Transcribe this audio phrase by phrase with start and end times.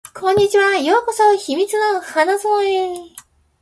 [0.15, 0.79] こんにちは。
[0.79, 2.89] ようこそ秘密の花園へ